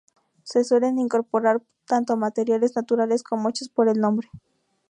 Se 0.41 0.63
suelen 0.63 0.97
incorporar 0.97 1.61
tanto 1.85 2.17
materiales 2.17 2.75
naturales, 2.75 3.21
como 3.21 3.49
hechos 3.49 3.69
por 3.69 3.87
el 3.87 4.03
hombre. 4.03 4.31